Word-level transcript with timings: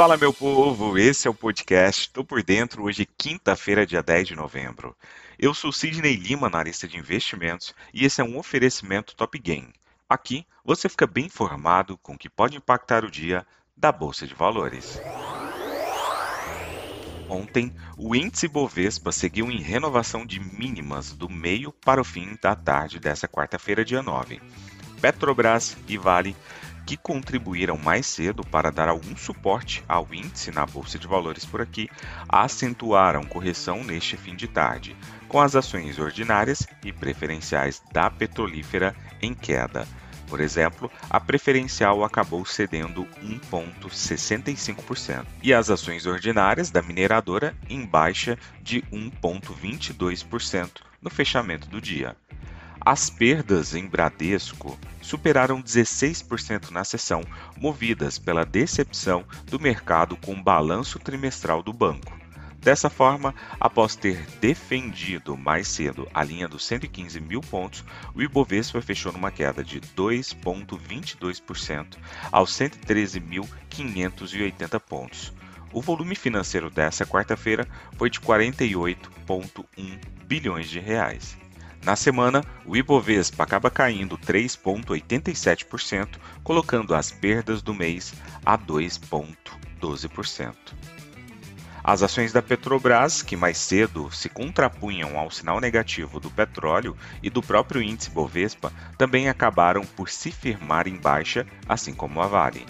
Fala, 0.00 0.16
meu 0.16 0.32
povo! 0.32 0.96
Esse 0.96 1.28
é 1.28 1.30
o 1.30 1.34
podcast 1.34 2.08
Tô 2.08 2.24
Por 2.24 2.42
Dentro, 2.42 2.84
hoje, 2.84 3.06
quinta-feira, 3.18 3.84
dia 3.84 4.02
10 4.02 4.28
de 4.28 4.34
novembro. 4.34 4.96
Eu 5.38 5.52
sou 5.52 5.70
Sidney 5.70 6.16
Lima, 6.16 6.46
analista 6.46 6.88
de 6.88 6.96
investimentos, 6.96 7.74
e 7.92 8.06
esse 8.06 8.18
é 8.18 8.24
um 8.24 8.38
oferecimento 8.38 9.14
Top 9.14 9.38
Game. 9.38 9.70
Aqui 10.08 10.46
você 10.64 10.88
fica 10.88 11.06
bem 11.06 11.26
informado 11.26 11.98
com 11.98 12.14
o 12.14 12.18
que 12.18 12.30
pode 12.30 12.56
impactar 12.56 13.04
o 13.04 13.10
dia 13.10 13.46
da 13.76 13.92
Bolsa 13.92 14.26
de 14.26 14.32
Valores. 14.32 14.98
Ontem, 17.28 17.70
o 17.98 18.16
índice 18.16 18.48
Bovespa 18.48 19.12
seguiu 19.12 19.50
em 19.50 19.60
renovação 19.60 20.24
de 20.24 20.40
mínimas 20.40 21.12
do 21.12 21.28
meio 21.28 21.72
para 21.72 22.00
o 22.00 22.04
fim 22.04 22.38
da 22.40 22.56
tarde 22.56 22.98
dessa 22.98 23.28
quarta-feira, 23.28 23.84
dia 23.84 24.02
9. 24.02 24.40
Petrobras 24.98 25.76
e 25.86 25.98
Vale 25.98 26.34
que 26.86 26.96
contribuíram 26.96 27.78
mais 27.78 28.06
cedo 28.06 28.44
para 28.44 28.70
dar 28.70 28.88
algum 28.88 29.16
suporte 29.16 29.84
ao 29.88 30.08
índice 30.12 30.50
na 30.50 30.66
Bolsa 30.66 30.98
de 30.98 31.06
Valores 31.06 31.44
por 31.44 31.60
aqui, 31.60 31.88
acentuaram 32.28 33.24
correção 33.24 33.84
neste 33.84 34.16
fim 34.16 34.34
de 34.34 34.48
tarde, 34.48 34.96
com 35.28 35.40
as 35.40 35.54
ações 35.54 35.98
ordinárias 35.98 36.66
e 36.84 36.92
preferenciais 36.92 37.80
da 37.92 38.10
petrolífera 38.10 38.94
em 39.22 39.34
queda. 39.34 39.86
Por 40.30 40.40
exemplo, 40.40 40.90
a 41.10 41.18
preferencial 41.18 42.04
acabou 42.04 42.46
cedendo 42.46 43.04
1,65% 43.20 45.26
e 45.42 45.52
as 45.52 45.68
ações 45.70 46.06
ordinárias 46.06 46.70
da 46.70 46.80
mineradora 46.80 47.52
em 47.68 47.84
baixa 47.84 48.38
de 48.62 48.80
1,22% 48.92 50.70
no 51.02 51.10
fechamento 51.10 51.68
do 51.68 51.80
dia. 51.80 52.14
As 52.84 53.08
perdas 53.10 53.74
em 53.74 53.86
Bradesco 53.86 54.78
superaram 55.02 55.62
16% 55.62 56.70
na 56.70 56.82
sessão, 56.82 57.20
movidas 57.56 58.18
pela 58.18 58.42
decepção 58.44 59.24
do 59.46 59.60
mercado 59.60 60.16
com 60.16 60.32
o 60.32 60.42
balanço 60.42 60.98
trimestral 60.98 61.62
do 61.62 61.74
banco. 61.74 62.18
Dessa 62.58 62.88
forma, 62.90 63.34
após 63.58 63.96
ter 63.96 64.26
defendido 64.40 65.34
mais 65.36 65.68
cedo 65.68 66.08
a 66.12 66.22
linha 66.22 66.46
dos 66.48 66.66
115 66.66 67.18
mil 67.20 67.40
pontos, 67.40 67.82
o 68.14 68.22
Ibovespa 68.22 68.82
fechou 68.82 69.10
numa 69.12 69.30
queda 69.30 69.64
de 69.64 69.80
2,22% 69.80 71.96
aos 72.30 72.52
113.580 72.52 74.78
pontos. 74.80 75.32
O 75.72 75.80
volume 75.80 76.14
financeiro 76.14 76.68
dessa 76.68 77.06
quarta-feira 77.06 77.66
foi 77.96 78.10
de 78.10 78.20
48,1 78.20 79.98
bilhões 80.26 80.68
de 80.68 80.78
reais. 80.80 81.39
Na 81.82 81.96
semana, 81.96 82.44
o 82.66 82.76
Ibovespa 82.76 83.42
acaba 83.42 83.70
caindo 83.70 84.18
3,87%, 84.18 86.18
colocando 86.44 86.94
as 86.94 87.10
perdas 87.10 87.62
do 87.62 87.72
mês 87.72 88.12
a 88.44 88.58
2,12%. 88.58 90.54
As 91.82 92.02
ações 92.02 92.32
da 92.32 92.42
Petrobras, 92.42 93.22
que 93.22 93.34
mais 93.34 93.56
cedo 93.56 94.10
se 94.10 94.28
contrapunham 94.28 95.18
ao 95.18 95.30
sinal 95.30 95.58
negativo 95.58 96.20
do 96.20 96.30
petróleo 96.30 96.94
e 97.22 97.30
do 97.30 97.42
próprio 97.42 97.80
índice 97.80 98.10
Bovespa, 98.10 98.70
também 98.98 99.30
acabaram 99.30 99.82
por 99.82 100.10
se 100.10 100.30
firmar 100.30 100.86
em 100.86 100.96
baixa, 100.96 101.46
assim 101.66 101.94
como 101.94 102.20
a 102.20 102.26
Vale. 102.26 102.66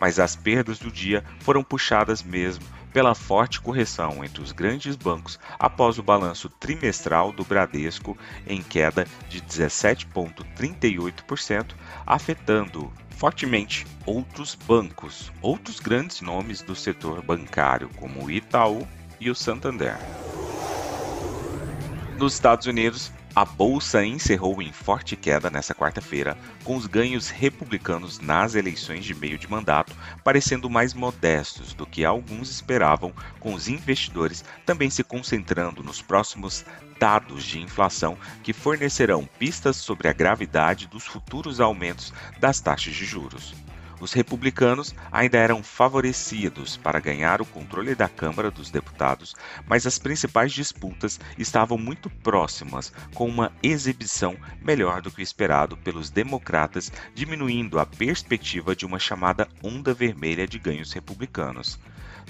Mas 0.00 0.18
as 0.18 0.34
perdas 0.34 0.80
do 0.80 0.90
dia 0.90 1.22
foram 1.38 1.62
puxadas 1.62 2.22
mesmo 2.22 2.64
pela 2.92 3.14
forte 3.14 3.60
correção 3.60 4.24
entre 4.24 4.42
os 4.42 4.50
grandes 4.52 4.96
bancos 4.96 5.38
após 5.58 5.98
o 5.98 6.02
balanço 6.02 6.48
trimestral 6.48 7.30
do 7.32 7.44
Bradesco 7.44 8.16
em 8.46 8.62
queda 8.62 9.06
de 9.28 9.42
17,38%, 9.42 11.74
afetando 12.06 12.90
fortemente 13.10 13.84
outros 14.06 14.54
bancos, 14.54 15.32
outros 15.42 15.80
grandes 15.80 16.20
nomes 16.20 16.62
do 16.62 16.76
setor 16.76 17.20
bancário, 17.22 17.90
como 17.96 18.24
o 18.24 18.30
Itaú 18.30 18.86
e 19.20 19.28
o 19.30 19.34
Santander. 19.34 19.96
Nos 22.16 22.34
Estados 22.34 22.66
Unidos, 22.66 23.12
a 23.38 23.44
bolsa 23.44 24.04
encerrou 24.04 24.60
em 24.60 24.72
forte 24.72 25.14
queda 25.14 25.48
nesta 25.48 25.72
quarta-feira, 25.72 26.36
com 26.64 26.74
os 26.74 26.88
ganhos 26.88 27.28
republicanos 27.30 28.18
nas 28.18 28.56
eleições 28.56 29.04
de 29.04 29.14
meio 29.14 29.38
de 29.38 29.48
mandato 29.48 29.94
parecendo 30.24 30.68
mais 30.68 30.92
modestos 30.92 31.72
do 31.72 31.86
que 31.86 32.04
alguns 32.04 32.50
esperavam, 32.50 33.12
com 33.38 33.54
os 33.54 33.68
investidores 33.68 34.44
também 34.66 34.90
se 34.90 35.04
concentrando 35.04 35.84
nos 35.84 36.02
próximos 36.02 36.64
dados 36.98 37.44
de 37.44 37.60
inflação 37.60 38.18
que 38.42 38.52
fornecerão 38.52 39.28
pistas 39.38 39.76
sobre 39.76 40.08
a 40.08 40.12
gravidade 40.12 40.88
dos 40.88 41.06
futuros 41.06 41.60
aumentos 41.60 42.12
das 42.40 42.58
taxas 42.58 42.92
de 42.92 43.04
juros. 43.04 43.54
Os 44.00 44.12
republicanos 44.12 44.94
ainda 45.10 45.38
eram 45.38 45.62
favorecidos 45.62 46.76
para 46.76 47.00
ganhar 47.00 47.42
o 47.42 47.46
controle 47.46 47.94
da 47.94 48.08
Câmara 48.08 48.50
dos 48.50 48.70
Deputados, 48.70 49.34
mas 49.66 49.86
as 49.86 49.98
principais 49.98 50.52
disputas 50.52 51.18
estavam 51.36 51.76
muito 51.76 52.08
próximas, 52.08 52.92
com 53.14 53.28
uma 53.28 53.52
exibição 53.62 54.36
melhor 54.62 55.02
do 55.02 55.10
que 55.10 55.20
o 55.20 55.22
esperado 55.22 55.76
pelos 55.76 56.10
democratas, 56.10 56.92
diminuindo 57.12 57.80
a 57.80 57.86
perspectiva 57.86 58.76
de 58.76 58.86
uma 58.86 59.00
chamada 59.00 59.48
onda 59.62 59.92
vermelha 59.92 60.46
de 60.46 60.58
ganhos 60.58 60.92
republicanos. 60.92 61.78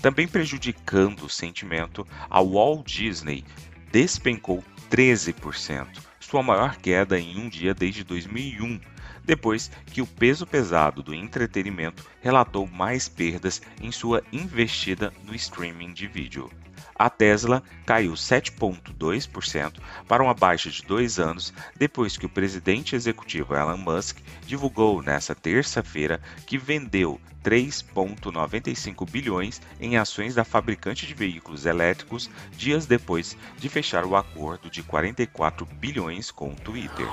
Também 0.01 0.27
prejudicando 0.27 1.25
o 1.25 1.31
sentimento, 1.31 2.07
a 2.31 2.41
Walt 2.41 2.87
Disney 2.87 3.45
despencou 3.93 4.65
13%, 4.91 5.87
sua 6.21 6.43
maior 6.43 6.77
queda 6.77 7.19
em 7.19 7.39
um 7.39 7.49
dia 7.49 7.75
desde 7.75 8.05
2001 8.05 8.81
depois 9.29 9.71
que 9.93 10.01
o 10.01 10.07
peso 10.07 10.47
pesado 10.47 11.03
do 11.03 11.15
entretenimento 11.15 12.03
relatou 12.23 12.67
mais 12.67 13.11
perdas 13.11 13.61
em 13.79 13.93
sua 13.93 14.25
investida 14.33 15.13
no 15.23 15.35
streaming 15.35 15.93
de 15.93 16.07
vídeo. 16.07 16.51
A 16.95 17.11
Tesla 17.11 17.63
caiu 17.85 18.15
7,2% 18.15 19.75
para 20.09 20.23
uma 20.23 20.33
baixa 20.33 20.71
de 20.71 20.83
dois 20.83 21.19
anos 21.19 21.53
depois 21.77 22.17
que 22.17 22.25
o 22.25 22.29
presidente 22.29 22.97
executivo 22.97 23.55
Elon 23.55 23.77
Musk 23.77 24.17
divulgou 24.47 25.03
nesta 25.03 25.35
terça-feira 25.35 26.21
que 26.47 26.57
vendeu 26.57 27.21
3,95 27.45 29.09
bilhões 29.09 29.61
em 29.79 29.99
ações 29.99 30.35
da 30.35 30.43
fabricante 30.43 31.07
de 31.07 31.13
veículos 31.13 31.67
elétricos 31.67 32.31
dias 32.57 32.87
depois 32.87 33.37
de 33.59 33.69
fechar 33.69 34.07
o 34.07 34.17
acordo 34.17 34.71
de 34.71 34.83
44 34.83 35.67
bilhões 35.67 36.31
com 36.31 36.49
o 36.51 36.57
Twitter. 36.57 37.07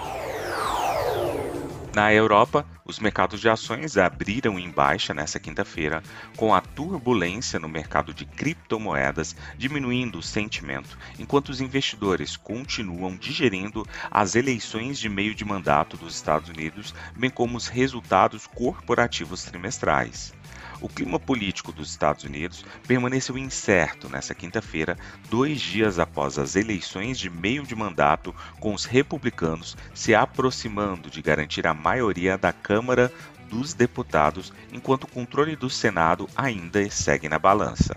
Na 1.96 2.14
Europa, 2.14 2.66
os 2.84 3.00
mercados 3.00 3.40
de 3.40 3.48
ações 3.48 3.96
abriram 3.96 4.60
em 4.60 4.70
baixa 4.70 5.14
nesta 5.14 5.40
quinta-feira, 5.40 6.04
com 6.36 6.54
a 6.54 6.60
turbulência 6.60 7.58
no 7.58 7.70
mercado 7.70 8.14
de 8.14 8.26
criptomoedas 8.26 9.34
diminuindo 9.58 10.20
o 10.20 10.22
sentimento, 10.22 10.98
enquanto 11.18 11.48
os 11.48 11.62
investidores 11.62 12.36
continuam 12.36 13.16
digerindo 13.16 13.88
as 14.12 14.36
eleições 14.36 15.00
de 15.00 15.08
meio 15.08 15.34
de 15.34 15.46
mandato 15.46 15.96
dos 15.96 16.16
Estados 16.16 16.50
Unidos, 16.50 16.94
bem 17.16 17.30
como 17.30 17.56
os 17.56 17.70
resultados 17.70 18.46
corporativos 18.46 19.46
trimestrais. 19.46 20.34
O 20.82 20.90
clima 20.90 21.20
político 21.20 21.72
dos 21.72 21.90
Estados 21.90 22.24
Unidos 22.24 22.66
permaneceu 22.88 23.38
incerto 23.38 24.10
nesta 24.10 24.36
quinta-feira, 24.36 24.98
dois 25.30 25.62
dias 25.62 26.00
após 26.00 26.38
as 26.38 26.56
eleições 26.56 27.18
de 27.18 27.30
meio 27.30 27.64
de 27.64 27.76
mandato, 27.76 28.36
com 28.60 28.74
os 28.74 28.86
republicanos 28.86 29.78
se 29.94 30.14
aproximando 30.14 31.10
de 31.10 31.22
garantir 31.22 31.66
a 31.66 31.74
maioria 31.74 32.38
da 32.38 32.52
Câmara 32.52 33.12
dos 33.50 33.74
Deputados, 33.74 34.52
enquanto 34.72 35.06
o 35.06 35.10
controle 35.10 35.56
do 35.56 35.70
Senado 35.70 36.28
ainda 36.36 36.90
segue 36.90 37.30
na 37.30 37.40
balança. 37.40 37.96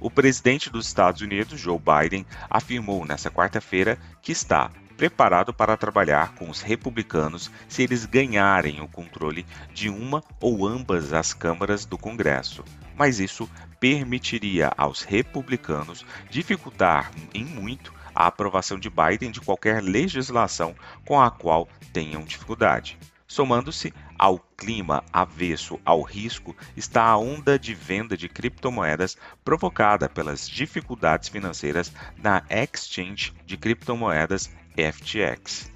O 0.00 0.10
presidente 0.10 0.70
dos 0.70 0.86
Estados 0.86 1.22
Unidos, 1.22 1.58
Joe 1.58 1.78
Biden, 1.78 2.24
afirmou 2.48 3.04
nesta 3.04 3.30
quarta-feira 3.30 3.98
que 4.22 4.32
está 4.32 4.70
preparado 4.98 5.54
para 5.54 5.76
trabalhar 5.76 6.34
com 6.34 6.50
os 6.50 6.60
republicanos 6.60 7.52
se 7.68 7.84
eles 7.84 8.04
ganharem 8.04 8.80
o 8.80 8.88
controle 8.88 9.46
de 9.72 9.88
uma 9.88 10.24
ou 10.40 10.66
ambas 10.66 11.12
as 11.12 11.32
câmaras 11.32 11.86
do 11.86 11.96
Congresso. 11.96 12.64
Mas 12.96 13.20
isso 13.20 13.48
permitiria 13.78 14.72
aos 14.76 15.04
republicanos 15.04 16.04
dificultar 16.28 17.12
em 17.32 17.44
muito 17.44 17.94
a 18.12 18.26
aprovação 18.26 18.76
de 18.76 18.90
Biden 18.90 19.30
de 19.30 19.40
qualquer 19.40 19.80
legislação 19.80 20.74
com 21.06 21.20
a 21.20 21.30
qual 21.30 21.68
tenham 21.92 22.24
dificuldade. 22.24 22.98
Somando-se 23.24 23.94
ao 24.18 24.40
clima 24.56 25.04
avesso 25.12 25.78
ao 25.84 26.02
risco 26.02 26.56
está 26.76 27.04
a 27.04 27.16
onda 27.16 27.56
de 27.56 27.72
venda 27.72 28.16
de 28.16 28.28
criptomoedas 28.28 29.16
provocada 29.44 30.08
pelas 30.08 30.48
dificuldades 30.48 31.28
financeiras 31.28 31.92
na 32.16 32.42
exchange 32.50 33.32
de 33.46 33.56
criptomoedas 33.56 34.50
FTX. 34.82 35.70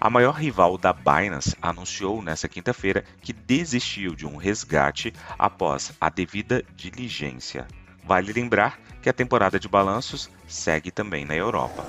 A 0.00 0.10
maior 0.10 0.34
rival 0.34 0.76
da 0.76 0.92
Binance 0.92 1.56
anunciou 1.60 2.20
nesta 2.22 2.48
quinta-feira 2.48 3.04
que 3.20 3.32
desistiu 3.32 4.14
de 4.14 4.26
um 4.26 4.36
resgate 4.36 5.12
após 5.38 5.92
a 6.00 6.08
devida 6.08 6.62
diligência. 6.76 7.66
Vale 8.04 8.32
lembrar 8.32 8.78
que 9.02 9.08
a 9.08 9.12
temporada 9.12 9.58
de 9.58 9.68
balanços 9.68 10.30
segue 10.46 10.90
também 10.90 11.24
na 11.24 11.34
Europa. 11.34 11.84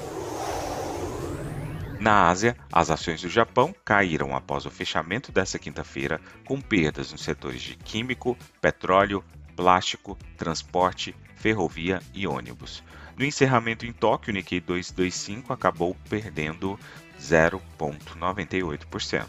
Na 2.00 2.27
Ásia, 2.27 2.56
as 2.71 2.92
ações 2.92 3.21
do 3.21 3.30
Japão 3.30 3.74
caíram 3.83 4.36
após 4.36 4.65
o 4.65 4.69
fechamento 4.69 5.31
desta 5.31 5.57
quinta-feira, 5.57 6.21
com 6.45 6.62
perdas 6.62 7.12
nos 7.12 7.21
setores 7.21 7.62
de 7.62 7.75
químico, 7.75 8.38
petróleo, 8.62 9.24
plástico, 9.56 10.15
transporte, 10.38 11.15
ferrovia 11.36 12.00
e 12.13 12.27
ônibus. 12.27 12.83
No 13.18 13.25
encerramento 13.25 13.86
em 13.86 13.92
Tóquio, 13.92 14.31
o 14.31 14.36
Nikkei 14.36 14.60
225 14.60 15.52
acabou 15.52 15.98
perdendo 16.08 16.80
0,98%. 17.19 19.25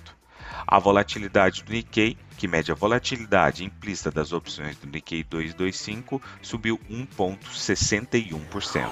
A 0.66 0.78
volatilidade 0.78 1.62
do 1.62 1.72
Nikkei, 1.72 2.18
que 2.36 2.46
mede 2.46 2.70
a 2.70 2.74
volatilidade 2.74 3.64
implícita 3.64 4.10
das 4.10 4.30
opções 4.32 4.76
do 4.76 4.86
Nikkei 4.86 5.24
225, 5.24 6.20
subiu 6.42 6.78
1,61%. 6.90 8.90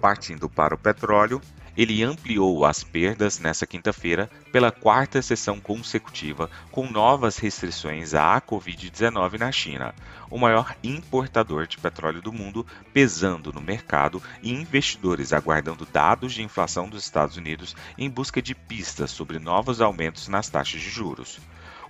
Partindo 0.00 0.48
para 0.48 0.76
o 0.76 0.78
petróleo, 0.78 1.40
ele 1.76 2.02
ampliou 2.02 2.64
as 2.64 2.84
perdas 2.84 3.38
nesta 3.38 3.66
quinta-feira 3.66 4.30
pela 4.52 4.70
quarta 4.70 5.20
sessão 5.20 5.58
consecutiva, 5.58 6.48
com 6.70 6.88
novas 6.88 7.36
restrições 7.36 8.14
à 8.14 8.40
Covid-19 8.40 9.38
na 9.38 9.50
China, 9.50 9.94
o 10.30 10.38
maior 10.38 10.76
importador 10.82 11.66
de 11.66 11.78
petróleo 11.78 12.22
do 12.22 12.32
mundo, 12.32 12.66
pesando 12.92 13.52
no 13.52 13.60
mercado 13.60 14.22
e 14.42 14.52
investidores 14.52 15.32
aguardando 15.32 15.86
dados 15.86 16.32
de 16.32 16.42
inflação 16.42 16.88
dos 16.88 17.02
Estados 17.02 17.36
Unidos 17.36 17.74
em 17.98 18.08
busca 18.08 18.40
de 18.40 18.54
pistas 18.54 19.10
sobre 19.10 19.38
novos 19.38 19.80
aumentos 19.80 20.28
nas 20.28 20.48
taxas 20.48 20.80
de 20.80 20.90
juros. 20.90 21.40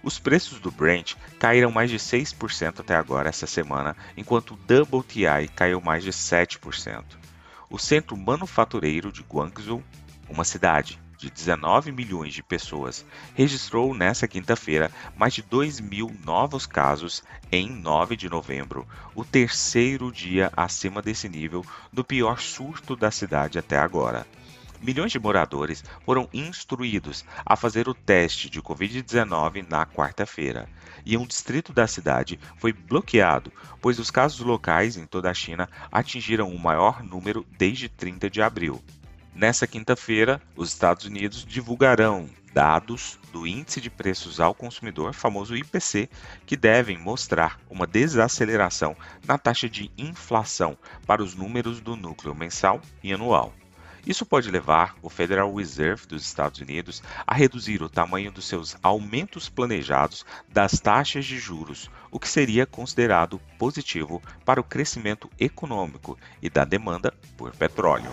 Os 0.02 0.18
preços 0.18 0.60
do 0.60 0.70
Brent 0.70 1.14
caíram 1.38 1.70
mais 1.70 1.90
de 1.90 1.98
6% 1.98 2.80
até 2.80 2.94
agora 2.94 3.30
essa 3.30 3.46
semana, 3.46 3.96
enquanto 4.16 4.50
o 4.52 4.98
WTI 4.98 5.48
caiu 5.54 5.80
mais 5.80 6.04
de 6.04 6.10
7% 6.10 7.23
o 7.70 7.78
centro 7.78 8.16
manufatureiro 8.16 9.10
de 9.10 9.22
Guangzhou, 9.22 9.82
uma 10.28 10.44
cidade 10.44 11.00
de 11.16 11.30
19 11.30 11.90
milhões 11.92 12.34
de 12.34 12.42
pessoas, 12.42 13.04
registrou 13.34 13.94
nesta 13.94 14.28
quinta-feira 14.28 14.90
mais 15.16 15.32
de 15.32 15.42
2 15.42 15.80
mil 15.80 16.14
novos 16.24 16.66
casos 16.66 17.22
em 17.50 17.70
9 17.70 18.16
de 18.16 18.28
novembro, 18.28 18.86
o 19.14 19.24
terceiro 19.24 20.12
dia 20.12 20.52
acima 20.56 21.00
desse 21.00 21.28
nível 21.28 21.64
do 21.92 22.04
pior 22.04 22.40
surto 22.40 22.94
da 22.94 23.10
cidade 23.10 23.58
até 23.58 23.78
agora. 23.78 24.26
Milhões 24.84 25.10
de 25.10 25.18
moradores 25.18 25.82
foram 26.04 26.28
instruídos 26.30 27.24
a 27.46 27.56
fazer 27.56 27.88
o 27.88 27.94
teste 27.94 28.50
de 28.50 28.60
Covid-19 28.60 29.66
na 29.66 29.86
quarta-feira, 29.86 30.68
e 31.06 31.16
um 31.16 31.26
distrito 31.26 31.72
da 31.72 31.86
cidade 31.86 32.38
foi 32.58 32.70
bloqueado, 32.70 33.50
pois 33.80 33.98
os 33.98 34.10
casos 34.10 34.40
locais 34.40 34.98
em 34.98 35.06
toda 35.06 35.30
a 35.30 35.34
China 35.34 35.70
atingiram 35.90 36.50
o 36.50 36.58
maior 36.58 37.02
número 37.02 37.46
desde 37.56 37.88
30 37.88 38.28
de 38.28 38.42
abril. 38.42 38.84
Nessa 39.34 39.66
quinta-feira, 39.66 40.38
os 40.54 40.68
Estados 40.68 41.06
Unidos 41.06 41.46
divulgarão 41.46 42.28
dados 42.52 43.18
do 43.32 43.46
Índice 43.46 43.80
de 43.80 43.88
Preços 43.88 44.38
ao 44.38 44.54
Consumidor, 44.54 45.14
famoso 45.14 45.56
IPC, 45.56 46.10
que 46.44 46.58
devem 46.58 46.98
mostrar 46.98 47.58
uma 47.70 47.86
desaceleração 47.86 48.94
na 49.26 49.38
taxa 49.38 49.66
de 49.66 49.90
inflação 49.96 50.76
para 51.06 51.22
os 51.22 51.34
números 51.34 51.80
do 51.80 51.96
núcleo 51.96 52.34
mensal 52.34 52.82
e 53.02 53.14
anual. 53.14 53.54
Isso 54.06 54.26
pode 54.26 54.50
levar 54.50 54.94
o 55.02 55.08
Federal 55.08 55.54
Reserve 55.54 56.06
dos 56.06 56.24
Estados 56.24 56.60
Unidos 56.60 57.02
a 57.26 57.34
reduzir 57.34 57.82
o 57.82 57.88
tamanho 57.88 58.30
dos 58.30 58.46
seus 58.46 58.76
aumentos 58.82 59.48
planejados 59.48 60.26
das 60.48 60.78
taxas 60.78 61.24
de 61.24 61.38
juros, 61.38 61.90
o 62.10 62.20
que 62.20 62.28
seria 62.28 62.66
considerado 62.66 63.40
positivo 63.58 64.22
para 64.44 64.60
o 64.60 64.64
crescimento 64.64 65.30
econômico 65.38 66.18
e 66.42 66.50
da 66.50 66.64
demanda 66.64 67.14
por 67.36 67.54
petróleo. 67.56 68.10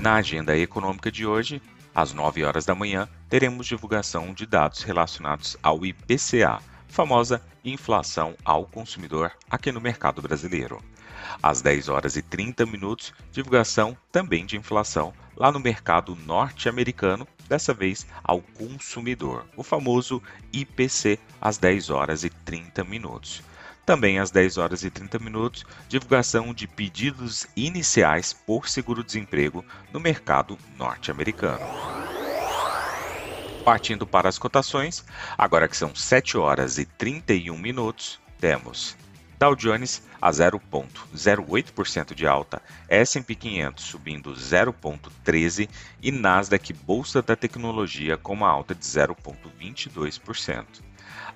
Na 0.00 0.14
agenda 0.14 0.56
econômica 0.56 1.10
de 1.10 1.26
hoje, 1.26 1.60
às 1.94 2.12
9 2.12 2.44
horas 2.44 2.64
da 2.64 2.74
manhã, 2.74 3.08
teremos 3.28 3.66
divulgação 3.66 4.32
de 4.32 4.46
dados 4.46 4.82
relacionados 4.82 5.56
ao 5.62 5.84
IPCA, 5.84 6.60
famosa 6.88 7.42
inflação 7.64 8.34
ao 8.44 8.64
consumidor 8.64 9.32
aqui 9.50 9.70
no 9.72 9.80
mercado 9.80 10.22
brasileiro. 10.22 10.82
Às 11.42 11.62
10 11.62 11.88
horas 11.88 12.16
e 12.16 12.22
30 12.22 12.66
minutos, 12.66 13.12
divulgação 13.32 13.96
também 14.12 14.44
de 14.44 14.56
inflação 14.56 15.12
lá 15.36 15.50
no 15.50 15.58
mercado 15.58 16.14
norte-americano, 16.26 17.26
dessa 17.48 17.72
vez 17.72 18.06
ao 18.22 18.40
consumidor, 18.40 19.46
o 19.56 19.62
famoso 19.62 20.22
IPC 20.52 21.18
às 21.40 21.56
10 21.56 21.88
horas 21.88 22.24
e 22.24 22.30
30 22.30 22.84
minutos. 22.84 23.42
Também 23.86 24.18
às 24.18 24.30
10 24.30 24.58
horas 24.58 24.84
e 24.84 24.90
30 24.90 25.18
minutos, 25.18 25.64
divulgação 25.88 26.52
de 26.52 26.68
pedidos 26.68 27.46
iniciais 27.56 28.32
por 28.32 28.68
seguro-desemprego 28.68 29.64
no 29.92 29.98
mercado 29.98 30.58
norte-americano. 30.76 31.66
Partindo 33.64 34.06
para 34.06 34.28
as 34.28 34.38
cotações, 34.38 35.04
agora 35.36 35.66
que 35.66 35.76
são 35.76 35.94
7 35.94 36.36
horas 36.36 36.78
e 36.78 36.84
31 36.84 37.56
minutos, 37.58 38.20
temos 38.38 38.96
Dow 39.40 39.56
Jones 39.56 40.06
a 40.20 40.30
0,08% 40.30 42.14
de 42.14 42.26
alta, 42.26 42.60
S&P 42.90 43.34
500 43.34 43.82
subindo 43.82 44.34
0,13% 44.34 45.66
e 46.02 46.12
Nasdaq 46.12 46.74
Bolsa 46.74 47.22
da 47.22 47.34
Tecnologia 47.34 48.18
com 48.18 48.34
uma 48.34 48.50
alta 48.50 48.74
de 48.74 48.84
0,22%. 48.84 50.82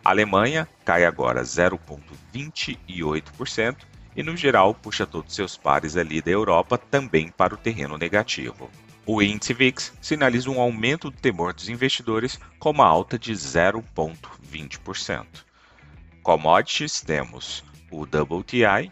A 0.04 0.10
Alemanha 0.10 0.68
cai 0.84 1.06
agora 1.06 1.40
0,28% 1.40 3.76
e 4.14 4.22
no 4.22 4.36
geral 4.36 4.74
puxa 4.74 5.06
todos 5.06 5.34
seus 5.34 5.56
pares 5.56 5.96
ali 5.96 6.20
da 6.20 6.30
Europa 6.30 6.76
também 6.76 7.30
para 7.30 7.54
o 7.54 7.58
terreno 7.58 7.96
negativo. 7.96 8.70
O 9.06 9.22
índice 9.22 9.54
VIX 9.54 9.94
sinaliza 10.02 10.50
um 10.50 10.60
aumento 10.60 11.10
do 11.10 11.16
temor 11.16 11.54
dos 11.54 11.70
investidores 11.70 12.38
com 12.58 12.68
uma 12.68 12.84
alta 12.84 13.18
de 13.18 13.32
0,20%. 13.32 15.24
Commodities 16.22 17.00
temos 17.00 17.64
o 17.94 18.02
WTI 18.02 18.90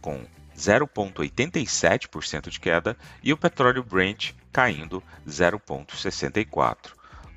com 0.00 0.24
0,87% 0.56 2.48
de 2.48 2.60
queda 2.60 2.96
e 3.22 3.32
o 3.32 3.36
petróleo 3.36 3.82
Brent 3.82 4.32
caindo 4.52 5.02
0,64%. 5.26 6.92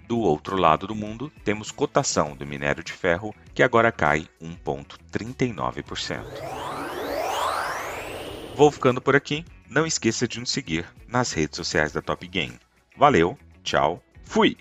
Do 0.07 0.19
outro 0.19 0.55
lado 0.55 0.87
do 0.87 0.95
mundo, 0.95 1.29
temos 1.43 1.69
cotação 1.69 2.33
do 2.33 2.45
minério 2.45 2.81
de 2.81 2.93
ferro, 2.93 3.35
que 3.53 3.61
agora 3.61 3.91
cai 3.91 4.25
1,39%. 4.41 6.23
Vou 8.55 8.71
ficando 8.71 9.01
por 9.01 9.15
aqui. 9.15 9.43
Não 9.69 9.85
esqueça 9.85 10.25
de 10.25 10.39
nos 10.39 10.49
seguir 10.49 10.85
nas 11.09 11.33
redes 11.33 11.57
sociais 11.57 11.91
da 11.91 12.01
Top 12.01 12.25
Game. 12.25 12.57
Valeu, 12.95 13.37
tchau, 13.63 14.01
fui! 14.23 14.57